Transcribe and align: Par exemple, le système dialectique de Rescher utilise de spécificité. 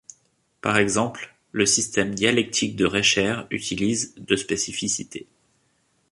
Par 0.61 0.79
exemple, 0.79 1.35
le 1.51 1.67
système 1.67 2.15
dialectique 2.15 2.75
de 2.75 2.85
Rescher 2.85 3.41
utilise 3.51 4.15
de 4.15 4.35
spécificité. 4.35 5.27